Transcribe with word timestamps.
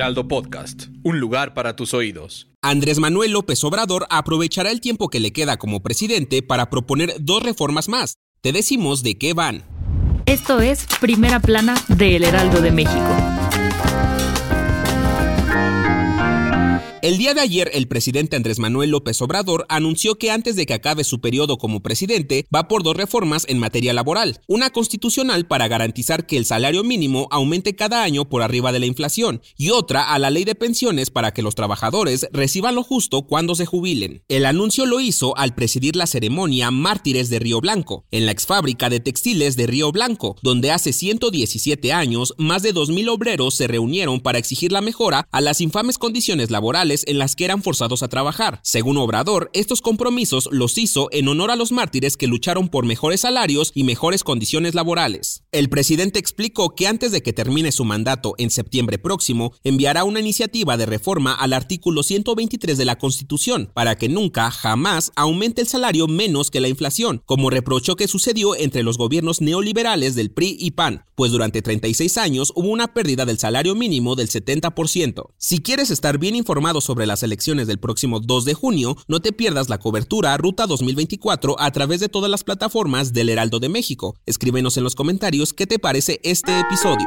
Heraldo 0.00 0.26
Podcast, 0.28 0.84
un 1.02 1.20
lugar 1.20 1.52
para 1.52 1.76
tus 1.76 1.92
oídos. 1.92 2.48
Andrés 2.62 2.98
Manuel 2.98 3.32
López 3.32 3.62
Obrador 3.64 4.06
aprovechará 4.08 4.70
el 4.70 4.80
tiempo 4.80 5.08
que 5.08 5.20
le 5.20 5.30
queda 5.30 5.58
como 5.58 5.82
presidente 5.82 6.40
para 6.40 6.70
proponer 6.70 7.16
dos 7.20 7.42
reformas 7.42 7.90
más. 7.90 8.16
Te 8.40 8.52
decimos 8.52 9.02
de 9.02 9.18
qué 9.18 9.34
van. 9.34 9.62
Esto 10.24 10.60
es 10.60 10.86
Primera 11.02 11.38
Plana 11.38 11.74
de 11.88 12.16
El 12.16 12.24
Heraldo 12.24 12.62
de 12.62 12.70
México. 12.70 13.49
El 17.02 17.16
día 17.16 17.32
de 17.32 17.40
ayer, 17.40 17.70
el 17.72 17.88
presidente 17.88 18.36
Andrés 18.36 18.58
Manuel 18.58 18.90
López 18.90 19.22
Obrador 19.22 19.64
anunció 19.70 20.18
que 20.18 20.30
antes 20.30 20.54
de 20.54 20.66
que 20.66 20.74
acabe 20.74 21.02
su 21.02 21.22
periodo 21.22 21.56
como 21.56 21.80
presidente, 21.80 22.46
va 22.54 22.68
por 22.68 22.82
dos 22.82 22.94
reformas 22.94 23.46
en 23.48 23.58
materia 23.58 23.94
laboral. 23.94 24.42
Una 24.46 24.68
constitucional 24.68 25.46
para 25.46 25.66
garantizar 25.66 26.26
que 26.26 26.36
el 26.36 26.44
salario 26.44 26.84
mínimo 26.84 27.26
aumente 27.30 27.74
cada 27.74 28.02
año 28.02 28.28
por 28.28 28.42
arriba 28.42 28.70
de 28.70 28.80
la 28.80 28.86
inflación 28.86 29.40
y 29.56 29.70
otra 29.70 30.12
a 30.12 30.18
la 30.18 30.28
ley 30.28 30.44
de 30.44 30.54
pensiones 30.54 31.08
para 31.08 31.32
que 31.32 31.40
los 31.40 31.54
trabajadores 31.54 32.28
reciban 32.32 32.74
lo 32.74 32.82
justo 32.82 33.22
cuando 33.22 33.54
se 33.54 33.64
jubilen. 33.64 34.22
El 34.28 34.44
anuncio 34.44 34.84
lo 34.84 35.00
hizo 35.00 35.34
al 35.38 35.54
presidir 35.54 35.96
la 35.96 36.06
ceremonia 36.06 36.70
Mártires 36.70 37.30
de 37.30 37.38
Río 37.38 37.62
Blanco, 37.62 38.04
en 38.10 38.26
la 38.26 38.32
exfábrica 38.32 38.90
de 38.90 39.00
textiles 39.00 39.56
de 39.56 39.66
Río 39.66 39.90
Blanco, 39.90 40.36
donde 40.42 40.70
hace 40.70 40.92
117 40.92 41.94
años 41.94 42.34
más 42.36 42.62
de 42.62 42.74
2.000 42.74 43.08
obreros 43.08 43.54
se 43.54 43.68
reunieron 43.68 44.20
para 44.20 44.38
exigir 44.38 44.70
la 44.70 44.82
mejora 44.82 45.26
a 45.32 45.40
las 45.40 45.62
infames 45.62 45.96
condiciones 45.96 46.50
laborales 46.50 46.89
en 46.90 47.18
las 47.18 47.36
que 47.36 47.44
eran 47.44 47.62
forzados 47.62 48.02
a 48.02 48.08
trabajar. 48.08 48.60
Según 48.62 48.96
Obrador, 48.96 49.50
estos 49.52 49.80
compromisos 49.80 50.48
los 50.50 50.76
hizo 50.78 51.08
en 51.12 51.28
honor 51.28 51.50
a 51.50 51.56
los 51.56 51.72
mártires 51.72 52.16
que 52.16 52.26
lucharon 52.26 52.68
por 52.68 52.84
mejores 52.84 53.20
salarios 53.20 53.70
y 53.74 53.84
mejores 53.84 54.24
condiciones 54.24 54.74
laborales. 54.74 55.44
El 55.52 55.68
presidente 55.68 56.18
explicó 56.18 56.74
que 56.74 56.86
antes 56.86 57.12
de 57.12 57.22
que 57.22 57.32
termine 57.32 57.72
su 57.72 57.84
mandato 57.84 58.34
en 58.38 58.50
septiembre 58.50 58.98
próximo, 58.98 59.52
enviará 59.64 60.04
una 60.04 60.20
iniciativa 60.20 60.76
de 60.76 60.86
reforma 60.86 61.34
al 61.34 61.52
artículo 61.52 62.02
123 62.02 62.76
de 62.76 62.84
la 62.84 62.98
Constitución 62.98 63.70
para 63.72 63.96
que 63.96 64.08
nunca, 64.08 64.50
jamás, 64.50 65.12
aumente 65.16 65.60
el 65.60 65.68
salario 65.68 66.08
menos 66.08 66.50
que 66.50 66.60
la 66.60 66.68
inflación, 66.68 67.22
como 67.26 67.50
reprochó 67.50 67.96
que 67.96 68.08
sucedió 68.08 68.56
entre 68.56 68.82
los 68.82 68.98
gobiernos 68.98 69.40
neoliberales 69.40 70.14
del 70.14 70.30
PRI 70.30 70.56
y 70.58 70.72
PAN, 70.72 71.04
pues 71.14 71.32
durante 71.32 71.62
36 71.62 72.16
años 72.18 72.52
hubo 72.56 72.68
una 72.68 72.94
pérdida 72.94 73.24
del 73.26 73.38
salario 73.38 73.74
mínimo 73.74 74.16
del 74.16 74.28
70%. 74.28 75.30
Si 75.36 75.60
quieres 75.60 75.90
estar 75.90 76.18
bien 76.18 76.34
informado 76.34 76.79
sobre 76.80 77.06
las 77.06 77.22
elecciones 77.22 77.66
del 77.66 77.78
próximo 77.78 78.20
2 78.20 78.44
de 78.44 78.54
junio, 78.54 78.96
no 79.08 79.20
te 79.20 79.32
pierdas 79.32 79.68
la 79.68 79.78
cobertura 79.78 80.36
Ruta 80.36 80.66
2024 80.66 81.56
a 81.58 81.70
través 81.70 82.00
de 82.00 82.08
todas 82.08 82.30
las 82.30 82.44
plataformas 82.44 83.12
del 83.12 83.28
Heraldo 83.28 83.60
de 83.60 83.68
México. 83.68 84.16
Escríbenos 84.26 84.76
en 84.76 84.84
los 84.84 84.94
comentarios 84.94 85.52
qué 85.52 85.66
te 85.66 85.78
parece 85.78 86.20
este 86.22 86.60
episodio. 86.60 87.06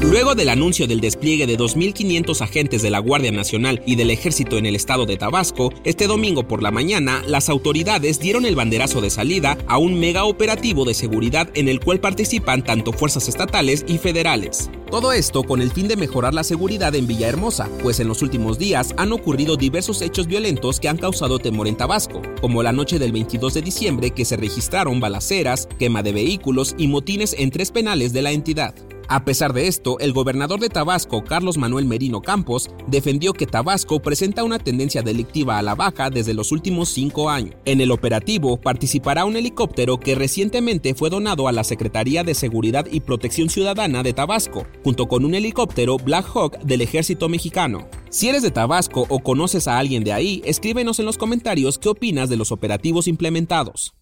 Luego 0.00 0.34
del 0.34 0.48
anuncio 0.48 0.86
del 0.86 1.00
despliegue 1.00 1.46
de 1.46 1.58
2.500 1.58 2.40
agentes 2.40 2.82
de 2.82 2.90
la 2.90 3.00
Guardia 3.00 3.32
Nacional 3.32 3.82
y 3.84 3.96
del 3.96 4.10
Ejército 4.10 4.56
en 4.56 4.64
el 4.64 4.76
estado 4.76 5.06
de 5.06 5.16
Tabasco, 5.16 5.72
este 5.84 6.06
domingo 6.06 6.46
por 6.46 6.62
la 6.62 6.70
mañana, 6.70 7.22
las 7.26 7.48
autoridades 7.48 8.20
dieron 8.20 8.46
el 8.46 8.54
banderazo 8.54 9.00
de 9.00 9.10
salida 9.10 9.58
a 9.66 9.76
un 9.76 9.98
mega 9.98 10.24
operativo 10.24 10.84
de 10.84 10.94
seguridad 10.94 11.50
en 11.54 11.68
el 11.68 11.80
cual 11.80 12.00
participan 12.00 12.64
tanto 12.64 12.92
fuerzas 12.92 13.28
estatales 13.28 13.84
y 13.88 13.98
federales. 13.98 14.70
Todo 14.90 15.12
esto 15.12 15.42
con 15.42 15.60
el 15.60 15.70
fin 15.70 15.86
de 15.86 15.96
mejorar 15.96 16.32
la 16.32 16.42
seguridad 16.42 16.94
en 16.94 17.06
Villahermosa, 17.06 17.68
pues 17.82 18.00
en 18.00 18.08
los 18.08 18.22
últimos 18.22 18.58
días 18.58 18.94
han 18.96 19.12
ocurrido 19.12 19.58
diversos 19.58 20.00
hechos 20.00 20.26
violentos 20.26 20.80
que 20.80 20.88
han 20.88 20.96
causado 20.96 21.38
temor 21.38 21.68
en 21.68 21.76
Tabasco, 21.76 22.22
como 22.40 22.62
la 22.62 22.72
noche 22.72 22.98
del 22.98 23.12
22 23.12 23.52
de 23.52 23.62
diciembre 23.62 24.12
que 24.12 24.24
se 24.24 24.38
registraron 24.38 24.98
balaceras, 24.98 25.68
quema 25.78 26.02
de 26.02 26.12
vehículos 26.12 26.74
y 26.78 26.88
motines 26.88 27.36
en 27.38 27.50
tres 27.50 27.70
penales 27.70 28.14
de 28.14 28.22
la 28.22 28.30
entidad. 28.30 28.74
A 29.10 29.24
pesar 29.24 29.54
de 29.54 29.68
esto, 29.68 29.98
el 30.00 30.12
gobernador 30.12 30.60
de 30.60 30.68
Tabasco, 30.68 31.24
Carlos 31.24 31.56
Manuel 31.56 31.86
Merino 31.86 32.20
Campos, 32.20 32.68
defendió 32.88 33.32
que 33.32 33.46
Tabasco 33.46 34.00
presenta 34.00 34.44
una 34.44 34.58
tendencia 34.58 35.00
delictiva 35.00 35.56
a 35.56 35.62
la 35.62 35.74
baja 35.74 36.10
desde 36.10 36.34
los 36.34 36.52
últimos 36.52 36.90
cinco 36.90 37.30
años. 37.30 37.56
En 37.64 37.80
el 37.80 37.90
operativo 37.90 38.60
participará 38.60 39.24
un 39.24 39.36
helicóptero 39.36 39.98
que 39.98 40.14
recientemente 40.14 40.94
fue 40.94 41.08
donado 41.08 41.48
a 41.48 41.52
la 41.52 41.64
Secretaría 41.64 42.22
de 42.22 42.34
Seguridad 42.34 42.86
y 42.90 43.00
Protección 43.00 43.48
Ciudadana 43.48 44.02
de 44.02 44.12
Tabasco, 44.12 44.66
junto 44.84 45.06
con 45.06 45.24
un 45.24 45.34
helicóptero 45.34 45.96
Black 45.96 46.26
Hawk 46.34 46.58
del 46.58 46.82
ejército 46.82 47.30
mexicano. 47.30 47.88
Si 48.10 48.28
eres 48.28 48.42
de 48.42 48.50
Tabasco 48.50 49.06
o 49.08 49.20
conoces 49.20 49.68
a 49.68 49.78
alguien 49.78 50.04
de 50.04 50.12
ahí, 50.12 50.42
escríbenos 50.44 50.98
en 50.98 51.06
los 51.06 51.16
comentarios 51.16 51.78
qué 51.78 51.88
opinas 51.88 52.28
de 52.28 52.36
los 52.36 52.52
operativos 52.52 53.08
implementados. 53.08 53.94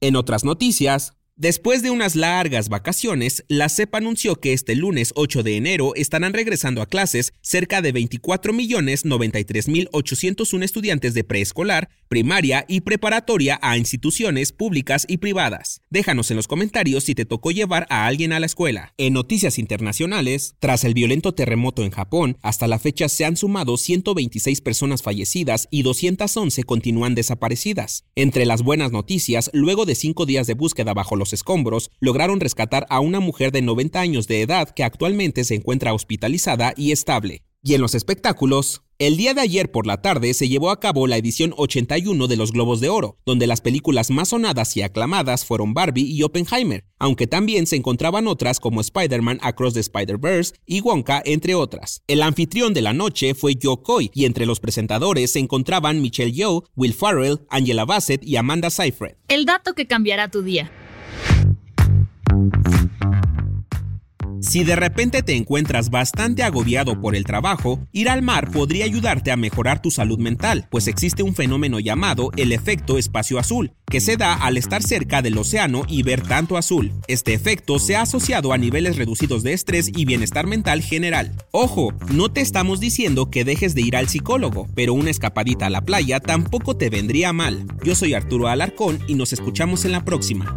En 0.00 0.16
otras 0.16 0.44
noticias, 0.44 1.12
Después 1.38 1.82
de 1.82 1.90
unas 1.90 2.16
largas 2.16 2.70
vacaciones, 2.70 3.44
la 3.48 3.68
CEP 3.68 3.94
anunció 3.94 4.36
que 4.36 4.54
este 4.54 4.74
lunes 4.74 5.12
8 5.16 5.42
de 5.42 5.58
enero 5.58 5.94
estarán 5.94 6.32
regresando 6.32 6.80
a 6.80 6.86
clases 6.86 7.34
cerca 7.42 7.82
de 7.82 7.92
24.093.801 7.92 10.62
estudiantes 10.62 11.12
de 11.12 11.24
preescolar, 11.24 11.90
primaria 12.08 12.64
y 12.68 12.80
preparatoria 12.80 13.58
a 13.60 13.76
instituciones 13.76 14.52
públicas 14.52 15.04
y 15.10 15.18
privadas. 15.18 15.82
Déjanos 15.90 16.30
en 16.30 16.38
los 16.38 16.48
comentarios 16.48 17.04
si 17.04 17.14
te 17.14 17.26
tocó 17.26 17.50
llevar 17.50 17.86
a 17.90 18.06
alguien 18.06 18.32
a 18.32 18.40
la 18.40 18.46
escuela. 18.46 18.94
En 18.96 19.12
noticias 19.12 19.58
internacionales, 19.58 20.54
tras 20.58 20.84
el 20.84 20.94
violento 20.94 21.34
terremoto 21.34 21.84
en 21.84 21.90
Japón, 21.90 22.38
hasta 22.40 22.66
la 22.66 22.78
fecha 22.78 23.10
se 23.10 23.26
han 23.26 23.36
sumado 23.36 23.76
126 23.76 24.62
personas 24.62 25.02
fallecidas 25.02 25.68
y 25.70 25.82
211 25.82 26.64
continúan 26.64 27.14
desaparecidas. 27.14 28.06
Entre 28.14 28.46
las 28.46 28.62
buenas 28.62 28.90
noticias, 28.90 29.50
luego 29.52 29.84
de 29.84 29.96
cinco 29.96 30.24
días 30.24 30.46
de 30.46 30.54
búsqueda 30.54 30.94
bajo 30.94 31.25
los 31.26 31.32
escombros, 31.32 31.90
lograron 31.98 32.38
rescatar 32.38 32.86
a 32.88 33.00
una 33.00 33.18
mujer 33.18 33.50
de 33.50 33.60
90 33.60 33.98
años 33.98 34.28
de 34.28 34.42
edad 34.42 34.70
que 34.70 34.84
actualmente 34.84 35.42
se 35.42 35.56
encuentra 35.56 35.92
hospitalizada 35.92 36.72
y 36.76 36.92
estable. 36.92 37.42
Y 37.64 37.74
en 37.74 37.80
los 37.80 37.96
espectáculos, 37.96 38.82
el 38.98 39.16
día 39.16 39.34
de 39.34 39.40
ayer 39.40 39.72
por 39.72 39.88
la 39.88 40.00
tarde 40.00 40.32
se 40.34 40.48
llevó 40.48 40.70
a 40.70 40.78
cabo 40.78 41.08
la 41.08 41.16
edición 41.16 41.52
81 41.56 42.28
de 42.28 42.36
los 42.36 42.52
Globos 42.52 42.80
de 42.80 42.88
Oro, 42.88 43.18
donde 43.26 43.48
las 43.48 43.60
películas 43.60 44.08
más 44.10 44.28
sonadas 44.28 44.76
y 44.76 44.82
aclamadas 44.82 45.44
fueron 45.44 45.74
Barbie 45.74 46.06
y 46.08 46.22
Oppenheimer, 46.22 46.84
aunque 47.00 47.26
también 47.26 47.66
se 47.66 47.74
encontraban 47.74 48.28
otras 48.28 48.60
como 48.60 48.80
Spider-Man 48.80 49.40
Across 49.42 49.74
the 49.74 49.80
Spider-Verse 49.80 50.54
y 50.64 50.80
Wonka, 50.80 51.20
entre 51.24 51.56
otras. 51.56 52.02
El 52.06 52.22
anfitrión 52.22 52.72
de 52.72 52.82
la 52.82 52.92
noche 52.92 53.34
fue 53.34 53.58
Joe 53.60 53.82
Coy, 53.82 54.12
y 54.14 54.26
entre 54.26 54.46
los 54.46 54.60
presentadores 54.60 55.32
se 55.32 55.40
encontraban 55.40 56.00
Michelle 56.00 56.32
Yeoh, 56.32 56.64
Will 56.76 56.94
Farrell, 56.94 57.40
Angela 57.50 57.84
Bassett 57.84 58.24
y 58.24 58.36
Amanda 58.36 58.70
Seyfried. 58.70 59.16
El 59.26 59.44
dato 59.44 59.74
que 59.74 59.88
cambiará 59.88 60.30
tu 60.30 60.42
día. 60.42 60.70
Si 64.56 64.64
de 64.64 64.74
repente 64.74 65.22
te 65.22 65.36
encuentras 65.36 65.90
bastante 65.90 66.42
agobiado 66.42 66.98
por 66.98 67.14
el 67.14 67.24
trabajo, 67.24 67.78
ir 67.92 68.08
al 68.08 68.22
mar 68.22 68.50
podría 68.50 68.86
ayudarte 68.86 69.30
a 69.30 69.36
mejorar 69.36 69.82
tu 69.82 69.90
salud 69.90 70.18
mental, 70.18 70.66
pues 70.70 70.88
existe 70.88 71.22
un 71.22 71.34
fenómeno 71.34 71.78
llamado 71.78 72.30
el 72.38 72.52
efecto 72.52 72.96
espacio 72.96 73.38
azul, 73.38 73.72
que 73.84 74.00
se 74.00 74.16
da 74.16 74.32
al 74.32 74.56
estar 74.56 74.82
cerca 74.82 75.20
del 75.20 75.36
océano 75.36 75.82
y 75.86 76.02
ver 76.04 76.22
tanto 76.22 76.56
azul. 76.56 76.94
Este 77.06 77.34
efecto 77.34 77.78
se 77.78 77.96
ha 77.96 78.00
asociado 78.00 78.54
a 78.54 78.56
niveles 78.56 78.96
reducidos 78.96 79.42
de 79.42 79.52
estrés 79.52 79.92
y 79.94 80.06
bienestar 80.06 80.46
mental 80.46 80.80
general. 80.80 81.32
Ojo, 81.50 81.92
no 82.10 82.32
te 82.32 82.40
estamos 82.40 82.80
diciendo 82.80 83.28
que 83.28 83.44
dejes 83.44 83.74
de 83.74 83.82
ir 83.82 83.94
al 83.94 84.08
psicólogo, 84.08 84.68
pero 84.74 84.94
una 84.94 85.10
escapadita 85.10 85.66
a 85.66 85.70
la 85.70 85.82
playa 85.82 86.18
tampoco 86.18 86.78
te 86.78 86.88
vendría 86.88 87.34
mal. 87.34 87.66
Yo 87.84 87.94
soy 87.94 88.14
Arturo 88.14 88.48
Alarcón 88.48 89.00
y 89.06 89.16
nos 89.16 89.34
escuchamos 89.34 89.84
en 89.84 89.92
la 89.92 90.02
próxima. 90.02 90.56